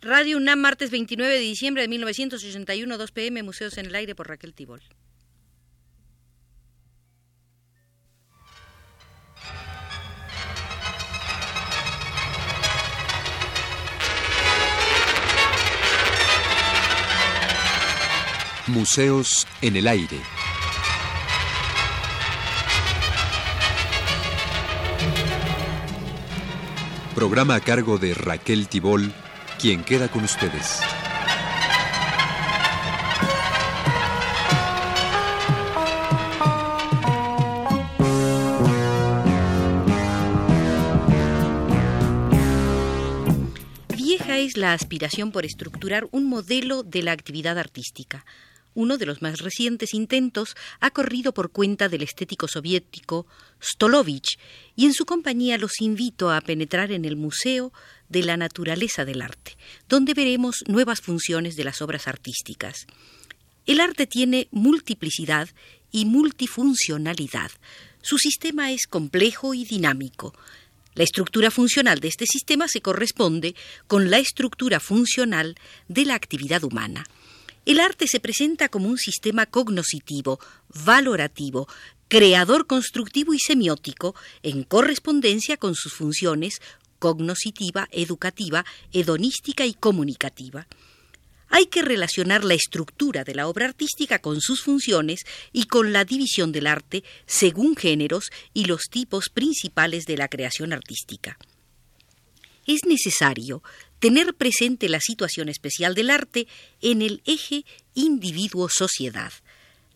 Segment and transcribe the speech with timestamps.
[0.00, 4.28] Radio UNAM, martes 29 de diciembre de 1981, 2 pm, Museos en el Aire por
[4.28, 4.80] Raquel Tibol.
[18.68, 20.20] Museos en el Aire.
[27.16, 29.12] Programa a cargo de Raquel Tibol,
[29.58, 30.80] quien queda con ustedes.
[43.96, 48.24] Vieja es la aspiración por estructurar un modelo de la actividad artística.
[48.74, 53.26] Uno de los más recientes intentos ha corrido por cuenta del estético soviético
[53.60, 54.38] Stolovich
[54.76, 57.72] y en su compañía los invito a penetrar en el Museo
[58.08, 59.56] de la Naturaleza del Arte,
[59.88, 62.86] donde veremos nuevas funciones de las obras artísticas.
[63.66, 65.48] El arte tiene multiplicidad
[65.90, 67.50] y multifuncionalidad.
[68.02, 70.34] Su sistema es complejo y dinámico.
[70.94, 73.54] La estructura funcional de este sistema se corresponde
[73.86, 75.54] con la estructura funcional
[75.86, 77.06] de la actividad humana.
[77.66, 80.40] El arte se presenta como un sistema cognoscitivo,
[80.86, 81.68] valorativo,
[82.08, 86.60] creador constructivo y semiótico, en correspondencia con sus funciones
[86.98, 90.66] cognoscitiva, educativa, hedonística y comunicativa.
[91.50, 95.20] Hay que relacionar la estructura de la obra artística con sus funciones
[95.52, 100.72] y con la división del arte según géneros y los tipos principales de la creación
[100.72, 101.38] artística.
[102.66, 103.62] Es necesario
[103.98, 106.46] tener presente la situación especial del arte
[106.82, 109.32] en el eje individuo-sociedad.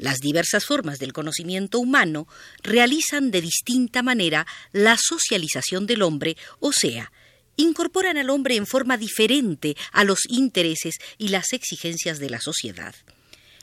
[0.03, 2.27] Las diversas formas del conocimiento humano
[2.65, 7.13] realizan de distinta manera la socialización del hombre, o sea,
[7.55, 12.97] incorporan al hombre en forma diferente a los intereses y las exigencias de la sociedad.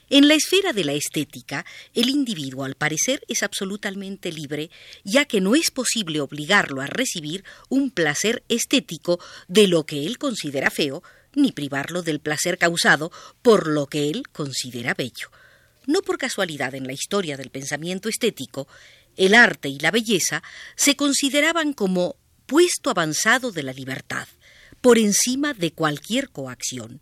[0.08, 4.70] En la esfera de la estética, el individuo, al parecer, es absolutamente libre,
[5.04, 10.16] ya que no es posible obligarlo a recibir un placer estético de lo que él
[10.16, 11.02] considera feo,
[11.34, 13.12] ni privarlo del placer causado
[13.42, 15.28] por lo que él considera bello.
[15.90, 18.68] No por casualidad en la historia del pensamiento estético,
[19.16, 20.40] el arte y la belleza
[20.76, 22.14] se consideraban como
[22.46, 24.28] puesto avanzado de la libertad,
[24.80, 27.00] por encima de cualquier coacción.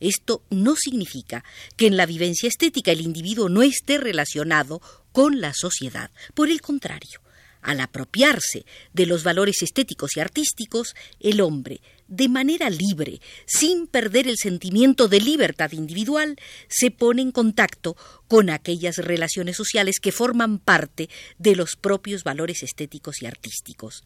[0.00, 1.44] Esto no significa
[1.76, 4.82] que en la vivencia estética el individuo no esté relacionado
[5.12, 6.10] con la sociedad.
[6.34, 7.20] Por el contrario,
[7.66, 14.28] al apropiarse de los valores estéticos y artísticos, el hombre, de manera libre, sin perder
[14.28, 16.36] el sentimiento de libertad individual,
[16.68, 17.96] se pone en contacto
[18.28, 24.04] con aquellas relaciones sociales que forman parte de los propios valores estéticos y artísticos.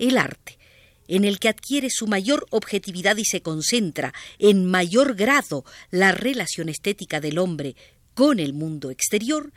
[0.00, 0.58] El arte,
[1.06, 6.68] en el que adquiere su mayor objetividad y se concentra en mayor grado la relación
[6.68, 7.76] estética del hombre
[8.14, 9.52] con el mundo exterior,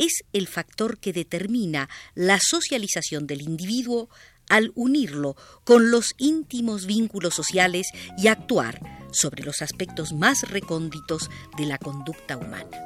[0.00, 4.08] es el factor que determina la socialización del individuo
[4.48, 7.86] al unirlo con los íntimos vínculos sociales
[8.18, 8.80] y actuar
[9.12, 12.80] sobre los aspectos más recónditos de la conducta humana.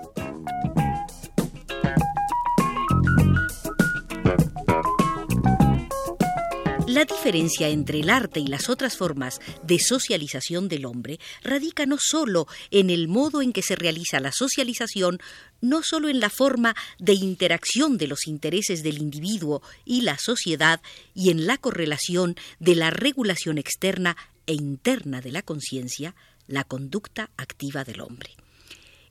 [6.95, 11.97] La diferencia entre el arte y las otras formas de socialización del hombre radica no
[11.99, 15.19] sólo en el modo en que se realiza la socialización,
[15.61, 20.81] no sólo en la forma de interacción de los intereses del individuo y la sociedad
[21.17, 24.17] y en la correlación de la regulación externa
[24.47, 26.15] e interna de la conciencia,
[26.47, 28.31] la conducta activa del hombre.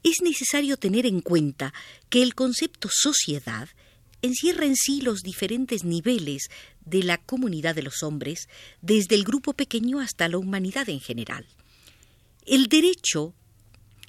[0.03, 1.73] Es necesario tener en cuenta
[2.09, 3.67] que el concepto sociedad
[4.23, 6.50] encierra en sí los diferentes niveles
[6.85, 8.47] de la comunidad de los hombres,
[8.81, 11.45] desde el grupo pequeño hasta la humanidad en general.
[12.45, 13.33] El derecho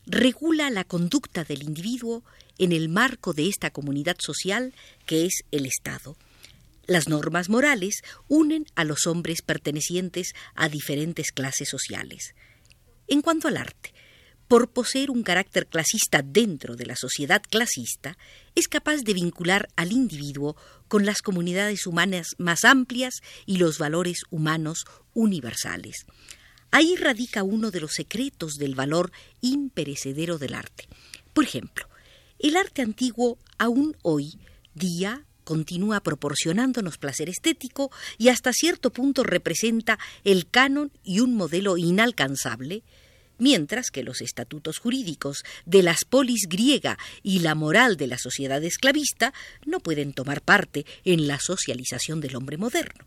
[0.07, 2.25] regula la conducta del individuo
[2.59, 4.73] en el marco de esta comunidad social
[5.05, 6.17] que es el Estado.
[6.87, 12.35] Las normas morales unen a los hombres pertenecientes a diferentes clases sociales.
[13.09, 13.93] En cuanto al arte,
[14.49, 18.17] por poseer un carácter clasista dentro de la sociedad clasista,
[18.55, 20.57] es capaz de vincular al individuo
[20.89, 23.15] con las comunidades humanas más amplias
[23.47, 26.07] y los valores humanos universales.
[26.71, 30.89] Ahí radica uno de los secretos del valor imperecedero del arte.
[31.33, 31.89] Por ejemplo,
[32.39, 34.39] el arte antiguo aún hoy
[34.75, 41.77] día continúa proporcionándonos placer estético y hasta cierto punto representa el canon y un modelo
[41.77, 42.83] inalcanzable
[43.39, 48.63] mientras que los estatutos jurídicos de las polis griega y la moral de la sociedad
[48.63, 49.33] esclavista
[49.65, 53.05] no pueden tomar parte en la socialización del hombre moderno.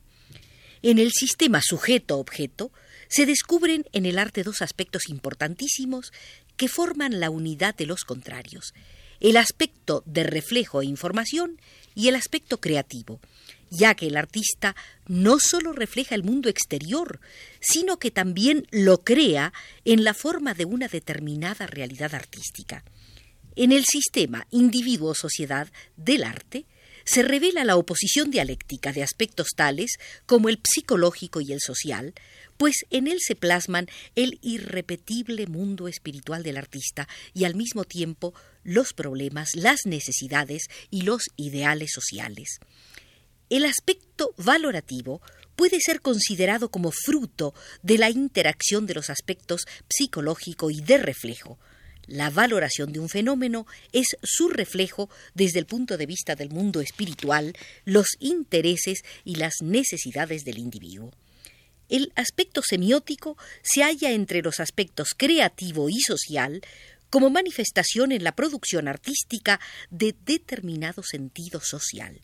[0.82, 2.72] En el sistema sujeto-objeto
[3.08, 6.12] se descubren en el arte dos aspectos importantísimos
[6.56, 8.74] que forman la unidad de los contrarios,
[9.20, 11.60] el aspecto de reflejo e información
[11.96, 13.20] y el aspecto creativo,
[13.70, 14.76] ya que el artista
[15.08, 17.20] no sólo refleja el mundo exterior,
[17.60, 19.54] sino que también lo crea
[19.86, 22.84] en la forma de una determinada realidad artística.
[23.56, 26.66] En el sistema individuo-sociedad del arte,
[27.08, 29.94] se revela la oposición dialéctica de aspectos tales
[30.26, 32.14] como el psicológico y el social,
[32.58, 38.34] pues en él se plasman el irrepetible mundo espiritual del artista y al mismo tiempo
[38.64, 42.60] los problemas, las necesidades y los ideales sociales.
[43.50, 45.22] El aspecto valorativo
[45.56, 51.58] puede ser considerado como fruto de la interacción de los aspectos psicológico y de reflejo,
[52.08, 56.80] la valoración de un fenómeno es su reflejo desde el punto de vista del mundo
[56.80, 57.54] espiritual,
[57.84, 61.12] los intereses y las necesidades del individuo.
[61.90, 66.62] El aspecto semiótico se halla entre los aspectos creativo y social
[67.10, 69.60] como manifestación en la producción artística
[69.90, 72.22] de determinado sentido social.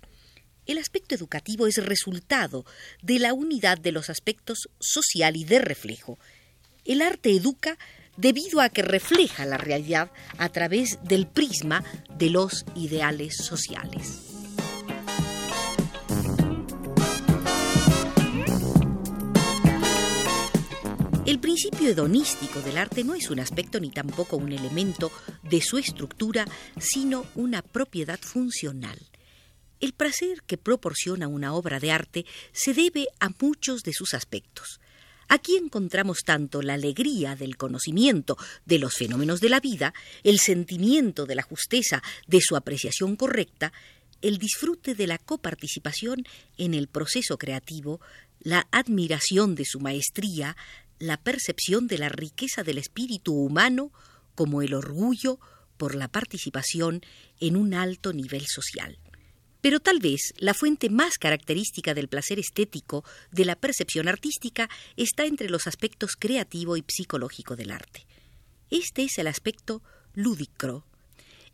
[0.65, 2.65] El aspecto educativo es resultado
[3.01, 6.17] de la unidad de los aspectos social y de reflejo.
[6.85, 7.77] El arte educa
[8.15, 11.83] debido a que refleja la realidad a través del prisma
[12.17, 14.21] de los ideales sociales.
[21.25, 25.11] El principio hedonístico del arte no es un aspecto ni tampoco un elemento
[25.41, 26.45] de su estructura,
[26.79, 28.99] sino una propiedad funcional.
[29.83, 34.79] El placer que proporciona una obra de arte se debe a muchos de sus aspectos.
[35.27, 39.93] Aquí encontramos tanto la alegría del conocimiento de los fenómenos de la vida,
[40.23, 43.73] el sentimiento de la justeza de su apreciación correcta,
[44.21, 46.23] el disfrute de la coparticipación
[46.57, 47.99] en el proceso creativo,
[48.39, 50.55] la admiración de su maestría,
[50.97, 53.91] la percepción de la riqueza del espíritu humano,
[54.33, 55.41] como el orgullo
[55.75, 57.01] por la participación
[57.41, 58.97] en un alto nivel social.
[59.63, 65.23] Pero tal vez la fuente más característica del placer estético de la percepción artística está
[65.25, 68.05] entre los aspectos creativo y psicológico del arte.
[68.69, 69.81] Este es el aspecto
[70.15, 70.85] lúdico.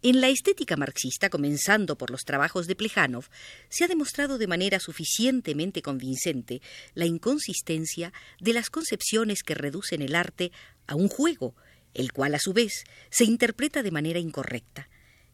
[0.02, 3.26] En la estética marxista, comenzando por los trabajos de Plejanov,
[3.70, 6.64] se ha demostrado de manera suficientemente convincente
[6.96, 10.52] la inconsistencia de las concepciones que reducen el arte
[10.88, 11.54] a un juego,
[11.94, 14.90] el cual a su vez se interpreta de manera incorrecta.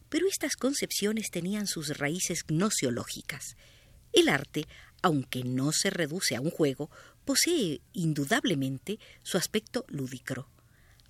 [0.10, 3.56] Pero estas concepciones tenían sus raíces gnosiológicas.
[4.14, 4.68] El arte,
[5.02, 6.90] aunque no se reduce a un juego,
[7.26, 10.50] posee indudablemente su aspecto lúdico.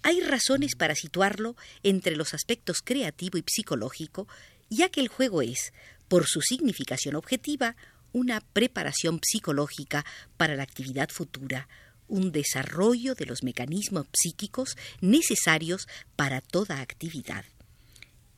[0.02, 4.28] Hay razones para situarlo entre los aspectos creativo y psicológico,
[4.70, 5.74] ya que el juego es,
[6.08, 7.76] por su significación objetiva,
[8.12, 10.06] una preparación psicológica
[10.38, 11.68] para la actividad futura,
[12.08, 17.46] un desarrollo de los mecanismos psíquicos necesarios para toda actividad.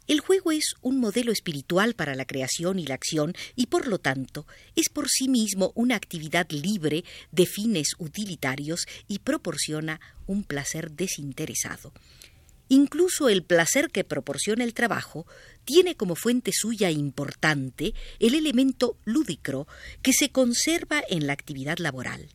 [0.08, 4.00] El juego es un modelo espiritual para la creación y la acción y por lo
[4.00, 10.92] tanto es por sí mismo una actividad libre de fines utilitarios y proporciona un placer
[10.92, 11.92] desinteresado.
[12.70, 15.26] Incluso el placer que proporciona el trabajo
[15.66, 19.68] tiene como fuente suya importante el elemento lúdico
[20.02, 22.30] que se conserva en la actividad laboral.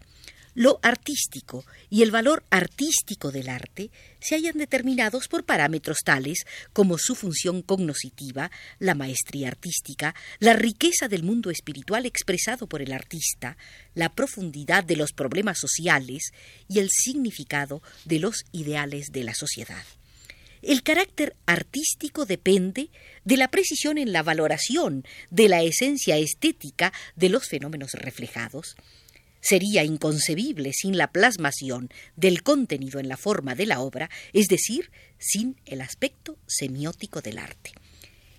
[0.55, 3.91] Lo artístico y el valor artístico del arte
[4.21, 6.45] se hallan determinados por parámetros tales
[6.75, 12.93] como su función cognoscitiva, la maestría artística, la riqueza del mundo espiritual expresado por el
[12.93, 13.57] artista,
[13.95, 16.33] la profundidad de los problemas sociales
[16.69, 19.85] y el significado de los ideales de la sociedad.
[20.61, 22.91] El carácter artístico depende
[23.25, 28.77] de la precisión en la valoración de la esencia estética de los fenómenos reflejados,
[29.43, 34.91] sería inconcebible sin la plasmación del contenido en la forma de la obra, es decir,
[35.19, 37.73] sin el aspecto semiótico del arte.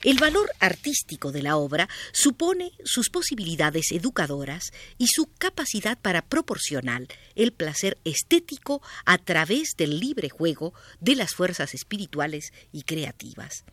[0.03, 7.03] El valor artístico de la obra supone sus posibilidades educadoras y su capacidad para proporcionar
[7.36, 13.63] el placer estético a través del libre juego de las fuerzas espirituales y creativas.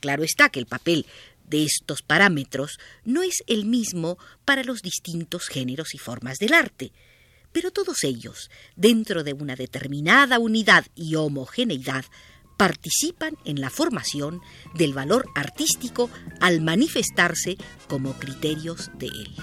[0.00, 1.06] Claro está que el papel
[1.48, 6.92] de estos parámetros no es el mismo para los distintos géneros y formas del arte,
[7.52, 12.04] pero todos ellos, dentro de una determinada unidad y homogeneidad,
[12.56, 14.40] participan en la formación
[14.74, 16.10] del valor artístico
[16.40, 17.56] al manifestarse
[17.88, 19.34] como criterios de él.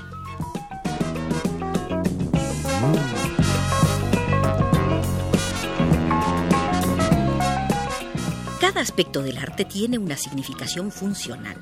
[8.59, 11.57] Cada aspecto del arte tiene una significación funcional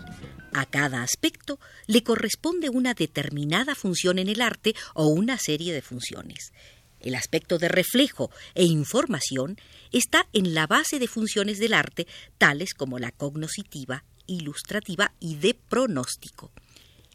[0.54, 5.82] a cada aspecto le corresponde una determinada función en el arte o una serie de
[5.82, 6.52] funciones.
[7.00, 9.58] El aspecto de reflejo e información
[9.92, 15.56] está en la base de funciones del arte, tales como la cognoscitiva, ilustrativa y de
[15.56, 16.52] pronóstico.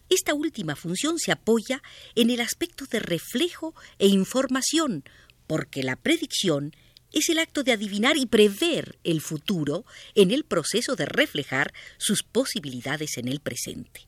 [0.09, 1.83] Esta última función se apoya
[2.15, 5.05] en el aspecto de reflejo e información,
[5.47, 6.75] porque la predicción
[7.19, 12.23] es el acto de adivinar y prever el futuro en el proceso de reflejar sus
[12.23, 14.07] posibilidades en el presente.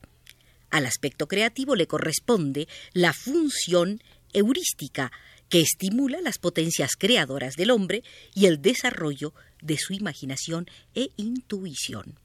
[0.69, 3.99] Al aspecto creativo le corresponde la función
[4.31, 5.11] heurística,
[5.49, 8.03] que estimula las potencias creadoras del hombre
[8.35, 12.19] y el desarrollo de su imaginación e intuición.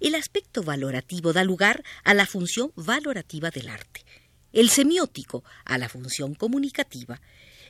[0.00, 4.04] El aspecto valorativo da lugar a la función valorativa del arte,
[4.52, 7.20] el semiótico a la función comunicativa.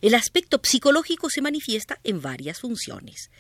[0.02, 3.30] El aspecto psicológico se manifiesta en varias funciones.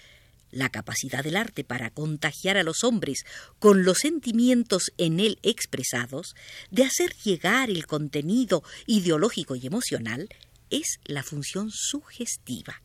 [0.50, 3.24] La capacidad del arte para contagiar a los hombres
[3.58, 6.34] con los sentimientos en él expresados,
[6.70, 10.28] de hacer llegar el contenido ideológico y emocional,
[10.70, 12.80] es la función sugestiva.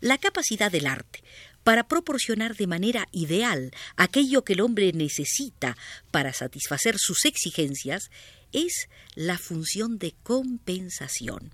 [0.00, 1.22] La capacidad del arte
[1.64, 5.76] para proporcionar de manera ideal aquello que el hombre necesita
[6.10, 8.10] para satisfacer sus exigencias
[8.52, 11.52] es la función de compensación.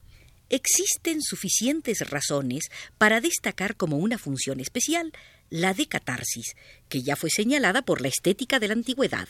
[0.51, 5.13] Existen suficientes razones para destacar como una función especial
[5.51, 6.55] la de catarsis,
[6.89, 9.29] que ya fue señalada por la estética de la antigüedad.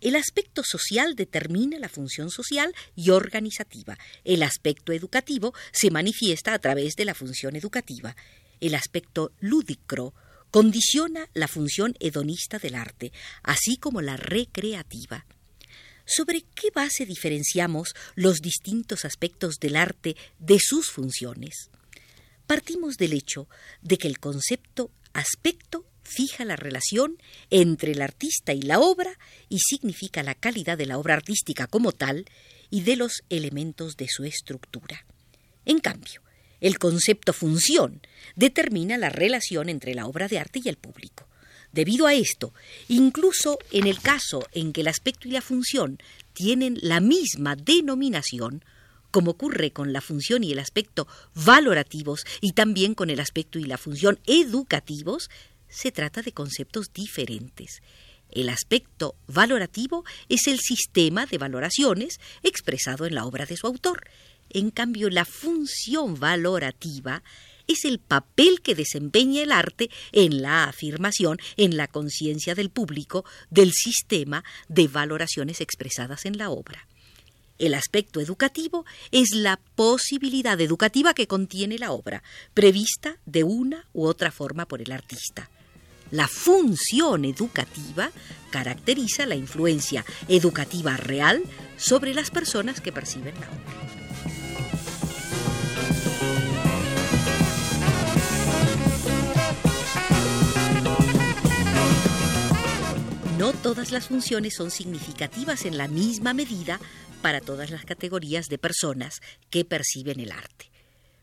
[0.00, 3.98] El aspecto social determina la función social y organizativa.
[4.24, 8.16] El aspecto educativo se manifiesta a través de la función educativa
[8.60, 10.14] el aspecto lúdico
[10.50, 15.26] condiciona la función hedonista del arte, así como la recreativa.
[16.12, 21.70] ¿Sobre qué base diferenciamos los distintos aspectos del arte de sus funciones?
[22.48, 23.48] Partimos del hecho
[23.80, 27.16] de que el concepto aspecto fija la relación
[27.50, 29.16] entre el artista y la obra
[29.48, 32.26] y significa la calidad de la obra artística como tal
[32.70, 35.06] y de los elementos de su estructura.
[35.64, 36.22] En cambio,
[36.60, 38.02] el concepto función
[38.34, 41.29] determina la relación entre la obra de arte y el público.
[41.72, 42.52] Debido a esto,
[42.88, 45.98] incluso en el caso en que el aspecto y la función
[46.32, 48.64] tienen la misma denominación,
[49.10, 53.64] como ocurre con la función y el aspecto valorativos y también con el aspecto y
[53.64, 55.30] la función educativos,
[55.68, 57.82] se trata de conceptos diferentes.
[58.30, 64.08] El aspecto valorativo es el sistema de valoraciones expresado en la obra de su autor,
[64.50, 67.22] en cambio, la función valorativa
[67.72, 73.24] es el papel que desempeña el arte en la afirmación, en la conciencia del público,
[73.50, 76.86] del sistema de valoraciones expresadas en la obra.
[77.58, 82.22] El aspecto educativo es la posibilidad educativa que contiene la obra,
[82.54, 85.50] prevista de una u otra forma por el artista.
[86.10, 88.10] La función educativa
[88.50, 91.42] caracteriza la influencia educativa real
[91.76, 93.89] sobre las personas que perciben la obra.
[103.70, 106.80] Todas las funciones son significativas en la misma medida
[107.22, 110.72] para todas las categorías de personas que perciben el arte.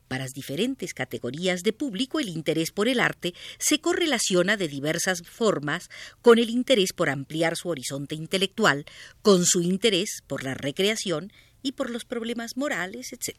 [0.07, 5.23] Para las diferentes categorías de público el interés por el arte se correlaciona de diversas
[5.23, 5.89] formas
[6.21, 8.85] con el interés por ampliar su horizonte intelectual,
[9.21, 13.35] con su interés por la recreación y por los problemas morales, etc.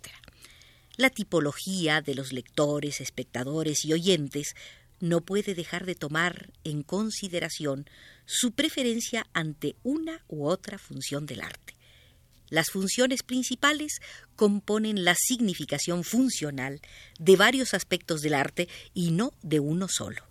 [0.98, 4.54] La tipología de los lectores, espectadores y oyentes
[5.00, 7.88] no puede dejar de tomar en consideración
[8.26, 11.74] su preferencia ante una u otra función del arte.
[12.50, 14.00] Las funciones principales
[14.34, 16.80] componen la significación funcional
[17.18, 20.22] de varios aspectos del arte y no de uno solo.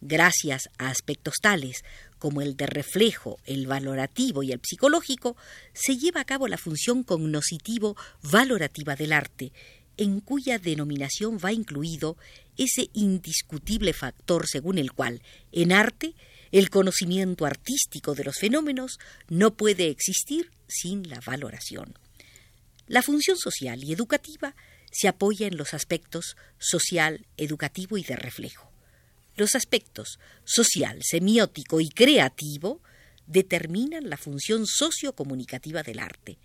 [0.00, 1.84] Gracias a aspectos tales
[2.18, 5.36] como el de reflejo, el valorativo y el psicológico,
[5.72, 9.52] se lleva a cabo la función cognoscitivo-valorativa del arte,
[9.96, 12.16] en cuya denominación va incluido
[12.56, 15.22] ese indiscutible factor según el cual,
[15.52, 16.14] en arte,
[16.50, 21.98] el conocimiento artístico de los fenómenos no puede existir sin la valoración.
[22.86, 24.54] La función social y educativa
[24.90, 28.70] se apoya en los aspectos social, educativo y de reflejo.
[29.34, 32.82] Los aspectos social, semiótico y creativo
[33.26, 36.38] determinan la función sociocomunicativa del arte.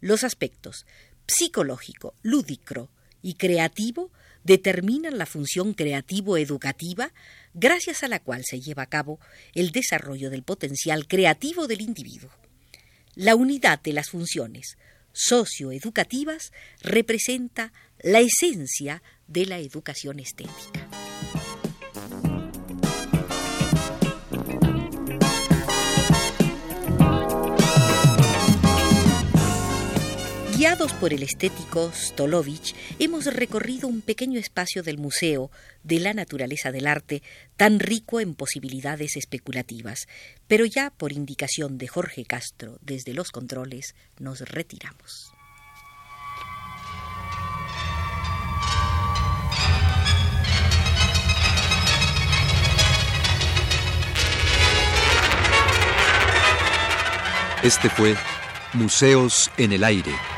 [0.00, 0.84] Los aspectos
[1.28, 2.88] psicológico, lúdico
[3.22, 4.10] y creativo
[4.44, 7.12] determinan la función creativo-educativa
[7.54, 9.20] gracias a la cual se lleva a cabo
[9.54, 12.30] el desarrollo del potencial creativo del individuo.
[13.14, 14.78] La unidad de las funciones
[15.12, 21.07] socioeducativas representa la esencia de la educación estética.
[30.78, 35.50] Por el estético Stolovich, hemos recorrido un pequeño espacio del museo
[35.82, 37.22] de la naturaleza del arte,
[37.56, 40.06] tan rico en posibilidades especulativas.
[40.46, 45.32] Pero ya por indicación de Jorge Castro, desde los controles, nos retiramos.
[57.64, 58.14] Este fue
[58.74, 60.37] Museos en el Aire.